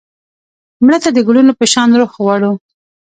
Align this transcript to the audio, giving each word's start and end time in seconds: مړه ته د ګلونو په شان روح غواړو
مړه 0.85 0.97
ته 1.03 1.09
د 1.15 1.19
ګلونو 1.27 1.51
په 1.59 1.65
شان 1.73 1.89
روح 1.99 2.11
غواړو 2.23 2.51